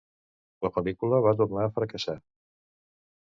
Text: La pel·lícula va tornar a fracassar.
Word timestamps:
La 0.65 0.69
pel·lícula 0.77 1.19
va 1.27 1.33
tornar 1.41 1.65
a 1.67 1.73
fracassar. 1.75 2.15